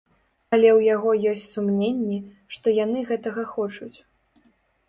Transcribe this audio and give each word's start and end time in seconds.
Але 0.55 0.69
ў 0.69 0.79
яго 0.95 1.11
ёсць 1.33 1.45
сумненні, 1.57 2.17
што 2.57 2.75
яны 2.83 2.99
гэтага 3.11 3.47
хочуць. 3.53 3.95